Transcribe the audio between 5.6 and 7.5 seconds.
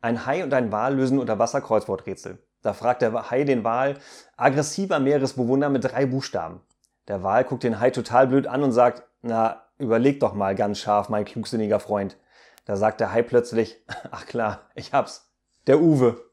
mit drei Buchstaben. Der Wal